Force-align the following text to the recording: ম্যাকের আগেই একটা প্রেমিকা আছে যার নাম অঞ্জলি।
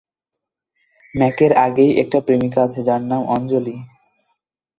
ম্যাকের 1.15 1.51
আগেই 1.65 1.91
একটা 1.97 2.19
প্রেমিকা 2.25 2.59
আছে 2.63 2.79
যার 2.83 3.01
নাম 3.03 3.21
অঞ্জলি। 3.35 3.75